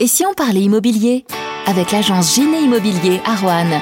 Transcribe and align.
Et 0.00 0.08
si 0.08 0.24
on 0.26 0.34
parlait 0.34 0.62
immobilier 0.62 1.24
Avec 1.66 1.92
l'agence 1.92 2.34
Giné 2.34 2.62
Immobilier 2.62 3.20
à 3.24 3.36
Roanne. 3.36 3.80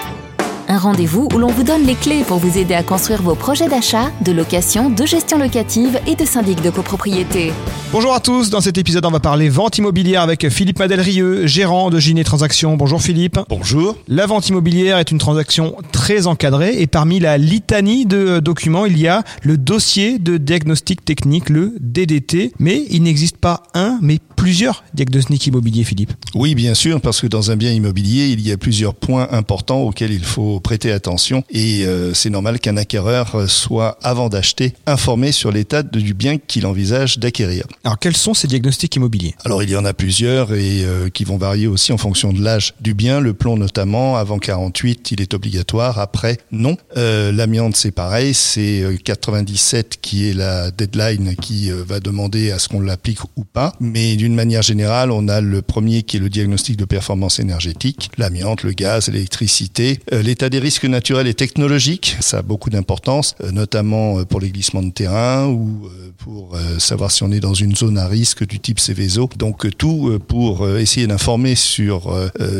Un 0.69 0.77
rendez-vous 0.77 1.27
où 1.35 1.39
l'on 1.39 1.47
vous 1.47 1.63
donne 1.63 1.87
les 1.87 1.95
clés 1.95 2.23
pour 2.23 2.37
vous 2.37 2.59
aider 2.59 2.75
à 2.75 2.83
construire 2.83 3.23
vos 3.23 3.35
projets 3.35 3.67
d'achat, 3.67 4.11
de 4.23 4.31
location, 4.31 4.91
de 4.91 5.07
gestion 5.07 5.39
locative 5.39 5.99
et 6.07 6.15
de 6.15 6.27
syndic 6.27 6.61
de 6.61 6.69
copropriété. 6.69 7.55
Bonjour 7.93 8.13
à 8.13 8.21
tous, 8.21 8.51
dans 8.51 8.61
cet 8.61 8.77
épisode 8.79 9.05
on 9.07 9.11
va 9.11 9.21
parler 9.21 9.49
vente 9.49 9.79
immobilière 9.79 10.21
avec 10.21 10.49
Philippe 10.51 10.79
Madelrieux, 10.79 11.47
gérant 11.47 11.89
de 11.89 11.99
Giné 11.99 12.25
Transactions. 12.25 12.77
Bonjour 12.77 13.01
Philippe. 13.01 13.39
Bonjour. 13.49 13.97
La 14.07 14.27
vente 14.27 14.49
immobilière 14.49 14.99
est 14.99 15.11
une 15.11 15.19
transaction 15.19 15.77
très 15.93 16.27
encadrée 16.27 16.81
et 16.81 16.87
parmi 16.87 17.21
la 17.21 17.39
litanie 17.39 18.05
de 18.05 18.39
documents 18.39 18.85
il 18.85 18.99
y 18.99 19.09
a 19.09 19.25
le 19.43 19.57
dossier 19.57 20.19
de 20.19 20.37
diagnostic 20.37 21.05
technique, 21.05 21.49
le 21.49 21.75
DDT, 21.81 22.53
mais 22.59 22.85
il 22.91 23.03
n'existe 23.03 23.39
pas 23.39 23.63
un 23.75 23.99
mais 24.01 24.21
plusieurs 24.43 24.83
diagnostics 24.93 25.47
immobiliers 25.47 25.85
Philippe. 25.85 26.13
Oui 26.35 26.57
bien 26.57 26.75
sûr 26.75 27.01
parce 27.01 27.21
que 27.21 27.29
dans 27.29 27.53
un 27.53 27.57
bien 27.57 27.71
immobilier 27.71 28.27
il 28.27 28.41
y 28.45 28.51
a 28.51 28.57
plusieurs 28.57 28.93
points 28.93 29.29
importants 29.31 29.83
auxquels 29.83 30.11
il 30.11 30.25
faut 30.25 30.59
prêter 30.59 30.91
attention 30.91 31.45
et 31.49 31.87
euh, 31.87 32.13
c'est 32.13 32.29
normal 32.29 32.59
qu'un 32.59 32.77
acquéreur 32.77 33.49
soit, 33.49 33.99
avant 34.03 34.29
d'acheter, 34.29 34.75
informé 34.87 35.31
sur 35.31 35.53
l'état 35.53 35.85
du 35.85 36.13
bien 36.13 36.39
qu'il 36.39 36.67
envisage 36.67 37.21
d'acquérir. 37.21 37.69
Alors 37.85 38.01
quels 38.01 38.17
sont 38.17 38.35
ces 38.35 38.49
diagnostics 38.49 38.97
immobiliers? 38.97 39.37
Alors 39.45 39.63
il 39.63 39.71
y 39.71 39.77
en 39.77 39.85
a 39.85 39.93
plusieurs 39.93 40.53
et 40.53 40.85
euh, 40.85 41.09
qui 41.09 41.23
vont 41.23 41.37
varier 41.37 41.69
aussi 41.69 41.93
en 41.93 41.99
fonction 41.99 42.33
de 42.33 42.43
l'âge 42.43 42.75
du 42.81 42.95
bien. 42.95 43.21
Le 43.21 43.35
plomb 43.35 43.57
notamment, 43.57 44.17
avant 44.17 44.41
48, 44.41 45.13
il 45.13 45.21
est 45.21 45.35
obligatoire, 45.35 46.01
après 46.01 46.39
non. 46.51 46.77
Euh, 46.97 47.31
L'amiante 47.31 47.77
c'est 47.77 47.93
pareil, 47.93 48.35
c'est 48.35 48.85
97 49.05 49.87
euh, 49.87 49.99
qui 50.03 50.29
est 50.29 50.35
la 50.35 50.73
deadline 50.73 51.37
qui 51.37 51.71
va 51.71 52.01
demander 52.01 52.51
à 52.51 52.59
ce 52.59 52.69
qu'on 52.69 52.81
l'applique 52.81 53.21
ou 53.37 53.45
pas. 53.45 53.75
Mais 53.79 54.17
d'une 54.17 54.32
manière 54.35 54.63
générale, 54.63 55.11
on 55.11 55.29
a 55.29 55.41
le 55.41 55.63
premier 55.63 56.03
qui 56.03 56.17
est 56.17 56.21
le 56.21 56.29
diagnostic 56.29 56.77
de 56.77 56.85
performance 56.85 57.39
énergétique, 57.39 58.11
l'amiante, 58.19 58.63
le 58.63 58.73
gaz, 58.73 59.09
l'électricité, 59.09 60.01
l'état 60.11 60.49
des 60.49 60.59
risques 60.59 60.85
naturels 60.85 61.27
et 61.27 61.35
technologiques, 61.35 62.17
ça 62.21 62.39
a 62.39 62.43
beaucoup 62.43 62.71
d'importance, 62.71 63.35
euh, 63.43 63.51
notamment 63.51 64.19
euh, 64.19 64.25
pour 64.25 64.41
les 64.41 64.51
glissements 64.51 64.83
de 64.83 64.91
terrain 64.91 65.47
ou 65.47 65.87
euh, 65.87 66.11
pour 66.19 66.57
savoir 66.79 67.11
si 67.11 67.25
on 67.25 67.33
est 67.33 67.41
dans 67.41 67.55
une 67.55 67.75
zone 67.75 67.99
à 67.99 68.07
risque 68.07 68.47
du 68.47 68.61
type 68.61 68.79
Céveso. 68.79 69.29
Donc 69.37 69.77
tout 69.77 70.21
pour 70.29 70.69
essayer 70.79 71.09
d'informer 71.09 71.57
sur 71.57 72.15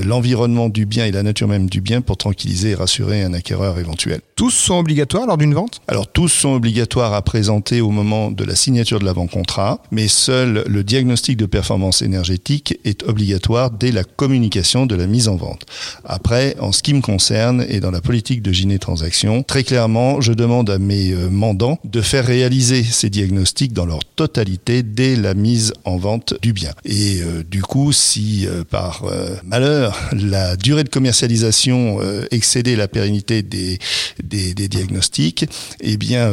l'environnement 0.05 0.69
du 0.69 0.85
bien 0.85 1.07
et 1.07 1.13
la 1.13 1.23
nature 1.23 1.47
même 1.47 1.71
du 1.71 1.81
bien 1.81 2.01
pour 2.01 2.17
tranquilliser 2.17 2.71
et 2.71 2.75
rassurer 2.75 3.23
un 3.23 3.35
acquéreur 3.35 3.79
éventuel. 3.79 4.21
Tous 4.35 4.51
sont 4.51 4.79
obligatoires 4.79 5.27
lors 5.27 5.37
d'une 5.37 5.55
vente? 5.55 5.81
Alors 5.87 6.09
tous 6.11 6.29
sont 6.29 6.55
obligatoires 6.55 7.15
à 7.15 7.23
présenter 7.23 7.81
au 7.81 7.91
moment 7.91 8.33
de 8.33 8.43
la 8.43 8.57
signature 8.57 8.99
de 8.99 9.05
l'avant-contrat, 9.05 9.81
mais 9.93 10.09
seul 10.09 10.65
le 10.67 10.83
diagnostic 10.83 11.37
de 11.37 11.47
performance 11.47 11.62
énergétique 12.03 12.79
est 12.85 13.03
obligatoire 13.05 13.71
dès 13.71 13.93
la 13.93 14.05
communication 14.05 14.87
de 14.87 14.95
la 14.95 15.07
mise 15.07 15.29
en 15.29 15.37
vente. 15.37 15.67
Après, 16.05 16.57
en 16.61 16.73
ce 16.73 16.83
qui 16.83 16.95
me 16.95 17.01
concerne, 17.01 17.65
et 17.69 17.81
dans 17.81 17.91
la 17.91 18.01
politique 18.01 18.43
de 18.43 18.53
Giné 18.53 18.79
Transactions, 18.79 19.43
très 19.43 19.65
clairement, 19.65 20.21
je 20.21 20.33
demande 20.33 20.71
à 20.71 20.79
mes 20.79 21.13
euh, 21.13 21.29
mandants 21.31 21.79
de 21.85 22.01
faire 22.01 22.27
réaliser 22.27 22.83
ces 22.83 23.11
diagnostics 23.11 23.73
dans 23.73 23.87
leur 23.87 24.05
totalité 24.05 24.83
dès 24.83 25.17
la 25.17 25.35
mise 25.35 25.73
en 25.85 25.97
vente 25.97 26.35
du 26.43 26.53
bien. 26.53 26.73
Et 26.85 27.21
euh, 27.23 27.43
du 27.43 27.63
coup, 27.63 27.93
si 27.93 28.47
euh, 28.47 28.65
par 28.65 29.05
malheur 29.45 29.99
la 30.13 30.57
durée 30.57 30.85
de 30.85 30.89
commercialisation 30.89 31.99
excédait 32.31 32.77
la 32.77 32.89
pérennité 32.89 33.43
des, 33.43 33.79
des, 34.23 34.55
des 34.55 34.69
diagnostics, 34.69 35.47
eh 35.81 35.97
bien, 35.97 36.33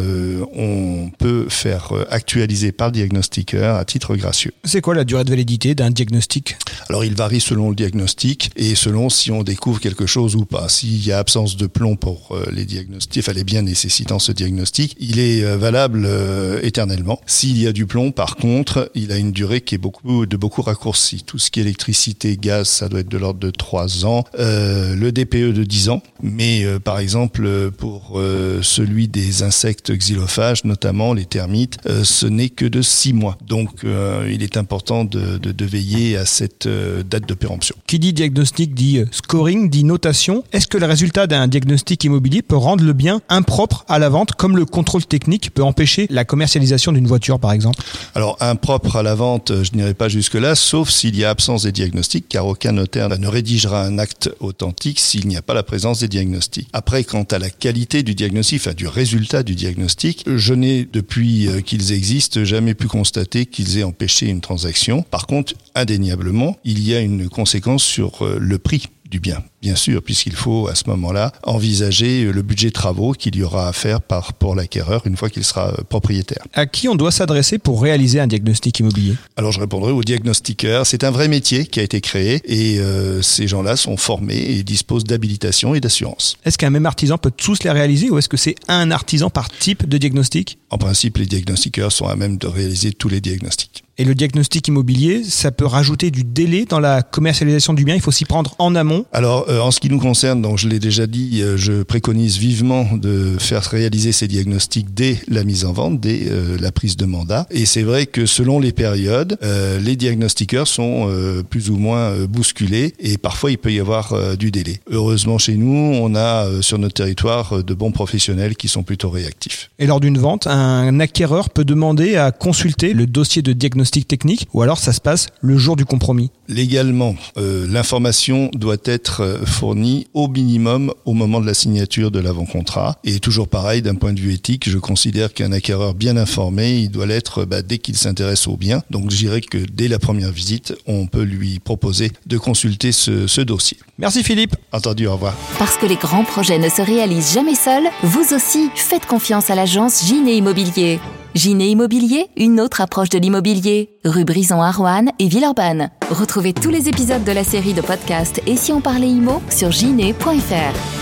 on 0.56 1.10
peut 1.18 1.48
faire 1.50 1.92
actualiser 2.10 2.72
par 2.72 2.88
le 2.88 2.94
diagnostiqueur 2.94 3.76
à 3.76 3.86
titre 3.86 4.16
gracieux. 4.16 4.54
C'est 4.64 4.82
quoi 4.82 4.96
la 4.96 5.04
durée 5.04 5.19
de 5.24 5.30
validité 5.30 5.76
d'un 5.76 5.92
diagnostic 5.92 6.58
Alors, 6.90 7.04
il 7.04 7.16
varie 7.16 7.40
selon 7.40 7.70
le 7.70 7.76
diagnostic 7.76 8.52
et 8.56 8.76
selon 8.76 9.10
si 9.10 9.32
on 9.32 9.44
découvre 9.44 9.80
quelque 9.80 10.06
chose 10.06 10.36
ou 10.36 10.46
pas. 10.46 10.70
S'il 10.70 11.06
y 11.06 11.12
a 11.12 11.20
absence 11.20 11.58
de 11.58 11.68
plomb 11.68 11.96
pour 11.96 12.30
euh, 12.32 12.46
les 12.52 12.66
diagnostics, 12.66 13.24
enfin 13.24 13.34
les 13.34 13.44
biens 13.44 13.62
nécessitant 13.62 14.20
ce 14.20 14.32
diagnostic, 14.32 14.96
il 15.00 15.20
est 15.20 15.44
euh, 15.44 15.58
valable 15.58 16.04
euh, 16.06 16.60
éternellement. 16.64 17.20
S'il 17.26 17.62
y 17.62 17.68
a 17.68 17.72
du 17.72 17.86
plomb, 17.86 18.12
par 18.12 18.36
contre, 18.36 18.92
il 18.96 19.12
a 19.12 19.18
une 19.18 19.32
durée 19.32 19.62
qui 19.62 19.76
est 19.76 19.80
beaucoup 19.80 20.26
de 20.26 20.38
beaucoup 20.38 20.62
raccourcie. 20.62 21.24
Tout 21.26 21.38
ce 21.38 21.52
qui 21.52 21.60
est 21.60 21.64
électricité, 21.64 22.38
gaz, 22.38 22.68
ça 22.68 22.90
doit 22.90 23.02
être 23.02 23.10
de 23.10 23.18
l'ordre 23.18 23.40
de 23.40 23.52
3 23.52 24.06
ans. 24.06 24.24
le 24.38 25.10
DPE 25.12 25.54
de 25.54 25.64
10 25.64 25.90
ans. 25.90 26.02
Mais 26.22 26.66
par 26.84 27.00
exemple, 27.00 27.72
pour 27.72 28.20
celui 28.62 29.08
des 29.08 29.44
insectes 29.44 29.92
xylophages, 29.92 30.64
notamment 30.64 31.14
les 31.14 31.26
termites, 31.26 31.78
ce 32.04 32.26
n'est 32.26 32.50
que 32.50 32.66
de 32.66 32.82
6 32.82 33.14
mois. 33.14 33.38
Donc 33.46 33.84
il 33.84 34.44
est 34.44 34.58
important 34.58 35.06
de, 35.10 35.38
de, 35.38 35.52
de 35.52 35.66
veiller 35.66 36.18
à 36.18 36.26
cette 36.26 36.68
date 36.68 37.28
de 37.28 37.34
péremption. 37.34 37.76
Qui 37.88 38.00
dit 38.00 38.14
diagnostic 38.14 38.74
dit 38.74 39.02
scoring, 39.12 39.70
dit 39.70 39.84
notation. 39.84 40.44
Est-ce 40.52 40.68
que 40.68 40.78
le 40.78 40.86
résultat 40.86 41.28
d'un 41.28 41.48
diagnostic 41.48 42.04
immobilier 42.04 42.42
peut 42.42 42.58
rendre 42.58 42.84
le 42.84 42.94
bien 42.94 43.22
impropre 43.30 43.86
à 43.88 44.00
la 44.00 44.10
vente, 44.10 44.34
comme 44.34 44.58
le 44.58 44.66
contrôle 44.66 45.06
technique 45.06 45.52
peut 45.54 45.64
empêcher 45.64 46.08
la 46.10 46.26
commercialisation 46.26 46.92
d'une 46.92 47.08
voiture, 47.08 47.40
par 47.40 47.52
exemple? 47.52 47.80
Alors, 48.16 48.38
impropre 48.40 48.96
à 48.96 49.04
la 49.04 49.16
vente, 49.16 49.52
je 49.64 49.72
n'irai 49.74 49.94
pas 49.94 50.10
jusque-là, 50.10 50.56
sauf 50.56 50.90
s'il 50.90 51.16
y 51.16 51.26
a 51.26 51.30
absence 51.30 51.64
des 51.64 51.72
diagnostics, 51.72 52.28
car 52.28 52.46
aucun 52.46 52.72
notaire 52.72 53.10
ne 53.18 53.28
rédigera 53.28 53.84
un 53.84 53.98
acte 53.98 54.30
authentique 54.40 55.00
s'il 55.00 55.28
n'y 55.28 55.38
a 55.38 55.42
pas 55.42 55.54
la 55.54 55.64
présence 55.64 56.00
des 56.00 56.08
diagnostics. 56.08 56.68
Après, 56.74 57.04
quant 57.04 57.24
à 57.24 57.40
la 57.40 57.50
qualité 57.50 58.04
du 58.04 58.16
diagnostic, 58.16 58.62
enfin 58.62 58.74
du 58.74 58.88
résultat 58.88 59.44
du 59.44 59.56
diagnostic, 59.56 60.26
je 60.28 60.54
n'ai, 60.54 60.88
depuis 60.92 61.48
euh, 61.48 61.62
qu'ils 61.62 61.92
existent, 61.92 62.44
jamais 62.44 62.74
pu 62.74 62.88
constater 62.88 63.46
qu'ils 63.46 63.78
aient 63.78 63.84
empêché 63.84 64.28
une 64.28 64.42
transaction. 64.42 64.89
Par 65.12 65.28
contre, 65.28 65.54
indéniablement, 65.76 66.58
il 66.64 66.86
y 66.86 66.96
a 66.96 67.00
une 67.00 67.30
conséquence 67.30 67.84
sur 67.84 68.26
euh, 68.26 68.38
le 68.40 68.58
prix 68.58 68.88
du 69.10 69.20
bien, 69.20 69.44
bien 69.62 69.76
sûr, 69.76 70.04
puisqu'il 70.04 70.36
faut 70.36 70.68
à 70.68 70.76
ce 70.76 70.84
moment-là 70.88 71.32
envisager 71.44 72.26
le 72.32 72.42
budget 72.44 72.68
de 72.68 72.74
travaux 72.74 73.14
qu'il 73.14 73.36
y 73.36 73.42
aura 73.42 73.68
à 73.68 73.74
faire 73.74 74.02
par, 74.02 74.34
pour 74.34 74.54
l'acquéreur 74.54 75.02
une 75.08 75.18
fois 75.18 75.32
qu'il 75.32 75.44
sera 75.44 75.70
euh, 75.70 75.84
propriétaire. 75.90 76.46
À 76.54 76.68
qui 76.68 76.88
on 76.88 76.96
doit 76.96 77.12
s'adresser 77.12 77.58
pour 77.58 77.82
réaliser 77.82 78.20
un 78.20 78.28
diagnostic 78.28 78.80
immobilier? 78.80 79.16
Alors 79.36 79.52
je 79.52 79.60
répondrai 79.60 79.92
aux 79.92 80.04
diagnostiqueurs. 80.04 80.86
C'est 80.86 81.04
un 81.04 81.12
vrai 81.12 81.28
métier 81.28 81.66
qui 81.66 81.80
a 81.80 81.84
été 81.84 82.02
créé 82.02 82.42
et 82.46 82.80
euh, 82.80 83.24
ces 83.24 83.48
gens-là 83.48 83.76
sont 83.78 83.98
formés 83.98 84.38
et 84.38 84.64
disposent 84.64 85.06
d'habilitation 85.06 85.74
et 85.74 85.80
d'assurance. 85.80 86.38
Est-ce 86.46 86.60
qu'un 86.60 86.70
même 86.70 86.86
artisan 86.86 87.18
peut 87.18 87.32
tous 87.36 87.64
les 87.64 87.72
réaliser 87.72 88.12
ou 88.12 88.20
est-ce 88.20 88.30
que 88.30 88.38
c'est 88.38 88.56
un 88.68 88.92
artisan 88.92 89.32
par 89.32 89.50
type 89.50 89.90
de 89.90 89.98
diagnostic? 89.98 90.60
En 90.70 90.78
principe, 90.78 91.18
les 91.18 91.26
diagnostiqueurs 91.26 91.92
sont 91.92 92.06
à 92.06 92.16
même 92.16 92.38
de 92.38 92.46
réaliser 92.46 92.92
tous 92.92 93.10
les 93.10 93.22
diagnostics. 93.22 93.79
Et 94.00 94.06
le 94.06 94.16
diagnostic 94.16 94.66
immobilier, 94.70 95.26
ça 95.26 95.52
peut 95.52 95.66
rajouter 95.66 96.10
du 96.10 96.24
délai 96.24 96.64
dans 96.64 96.80
la 96.80 97.02
commercialisation 97.02 97.74
du 97.74 97.84
bien. 97.84 97.96
Il 97.96 98.02
faut 98.02 98.14
s'y 98.14 98.24
prendre 98.24 98.56
en 98.58 98.74
amont. 98.74 99.04
Alors, 99.12 99.48
euh, 99.50 99.60
en 99.60 99.72
ce 99.72 99.82
qui 99.82 99.90
nous 99.90 100.00
concerne, 100.00 100.42
donc 100.42 100.58
je 100.58 100.70
l'ai 100.70 100.80
déjà 100.80 101.06
dit, 101.06 101.42
euh, 101.42 101.58
je 101.58 101.84
préconise 101.84 102.38
vivement 102.38 102.88
de 102.94 103.36
faire 103.38 103.62
réaliser 103.62 104.14
ces 104.14 104.30
diagnostics 104.30 104.94
dès 104.94 105.18
la 105.28 105.44
mise 105.44 105.66
en 105.66 105.74
vente, 105.74 106.00
dès 106.00 106.22
euh, 106.30 106.58
la 106.62 106.72
prise 106.72 106.96
de 106.96 107.04
mandat. 107.04 107.46
Et 107.52 107.66
c'est 107.66 107.82
vrai 107.82 108.06
que 108.06 108.26
selon 108.26 108.62
les 108.62 108.72
périodes, 108.72 109.38
les 109.82 109.98
diagnostiqueurs 109.98 110.68
sont 110.68 111.10
plus 111.50 111.70
ou 111.70 111.76
moins 111.76 112.14
bousculés 112.26 112.94
et 113.00 113.18
parfois 113.18 113.52
il 113.52 113.58
peut 113.58 113.72
y 113.72 113.80
avoir 113.80 114.38
du 114.38 114.52
délai. 114.52 114.80
Heureusement, 114.90 115.38
chez 115.38 115.56
nous, 115.56 115.98
on 116.00 116.16
a 116.16 116.62
sur 116.62 116.78
notre 116.78 116.94
territoire 116.94 117.64
de 117.64 117.74
bons 117.74 117.92
professionnels 117.92 118.56
qui 118.56 118.68
sont 118.68 118.84
plutôt 118.84 119.10
réactifs. 119.10 119.72
Et 119.80 119.88
lors 119.88 120.00
d'une 120.00 120.18
vente, 120.18 120.48
un 120.48 121.00
acquéreur 121.00 121.50
peut 121.50 121.66
demander 121.66 122.16
à 122.16 122.32
consulter 122.32 122.94
le 122.94 123.06
dossier 123.06 123.42
de 123.42 123.52
diagnostic 123.52 123.89
technique 123.92 124.48
ou 124.54 124.62
alors 124.62 124.78
ça 124.78 124.94
se 124.94 125.02
passe 125.02 125.28
le 125.42 125.58
jour 125.58 125.76
du 125.76 125.86
compromis 125.86 126.32
Légalement, 126.48 127.16
euh, 127.38 127.68
l'information 127.70 128.50
doit 128.54 128.78
être 128.86 129.22
euh, 129.22 129.46
fournie 129.46 130.08
au 130.14 130.28
minimum 130.28 130.92
au 131.06 131.14
moment 131.14 131.40
de 131.40 131.46
la 131.46 131.54
signature 131.54 132.10
de 132.10 132.20
l'avant-contrat. 132.20 132.98
Et 133.04 133.20
toujours 133.20 133.48
pareil, 133.48 133.82
d'un 133.82 133.96
point 133.96 134.14
de 134.14 134.20
vue 134.20 134.34
éthique, 134.34 134.68
je 134.68 134.80
considère 134.80 135.34
qu'un 135.34 135.52
acquéreur 135.52 135.94
bien 135.94 136.18
informé, 136.18 136.80
il 136.80 136.90
doit 136.90 137.06
l'être 137.06 137.46
bah, 137.46 137.62
dès 137.62 137.78
qu'il 137.78 137.96
s'intéresse 137.96 138.48
au 138.48 138.58
bien. 138.58 138.82
Donc 138.90 139.12
je 139.12 139.18
dirais 139.18 139.42
que 139.42 139.58
dès 139.58 139.88
la 139.88 140.00
première 140.00 140.32
visite, 140.32 140.74
on 140.88 141.06
peut 141.06 141.22
lui 141.22 141.60
proposer 141.60 142.12
de 142.26 142.38
consulter 142.38 142.92
ce, 142.92 143.28
ce 143.28 143.42
dossier. 143.42 143.78
Merci 144.00 144.24
Philippe. 144.24 144.56
Entendu, 144.72 145.08
au 145.08 145.14
revoir. 145.14 145.36
Parce 145.60 145.78
que 145.78 145.86
les 145.86 145.98
grands 145.98 146.24
projets 146.24 146.58
ne 146.58 146.70
se 146.70 146.82
réalisent 146.82 147.34
jamais 147.34 147.56
seuls, 147.56 147.90
vous 148.02 148.34
aussi 148.34 148.70
faites 148.76 149.06
confiance 149.06 149.50
à 149.50 149.56
l'agence 149.56 150.06
Giné 150.06 150.36
Immobilier. 150.38 151.00
Giné 151.40 151.70
Immobilier, 151.70 152.28
une 152.36 152.60
autre 152.60 152.82
approche 152.82 153.08
de 153.08 153.18
l'immobilier. 153.18 153.98
Rue 154.04 154.26
Brison 154.26 154.62
à 154.62 154.74
et 155.20 155.28
Villeurbanne. 155.30 155.90
Retrouvez 156.10 156.52
tous 156.52 156.70
les 156.70 156.90
épisodes 156.90 157.24
de 157.24 157.32
la 157.32 157.46
série 157.46 157.74
de 157.74 157.80
podcasts 157.80 158.42
Et 158.46 158.58
si 158.58 158.74
on 158.74 158.82
parlait 158.82 159.08
immo 159.08 159.42
sur 159.50 159.72
giné.fr. 159.72 160.99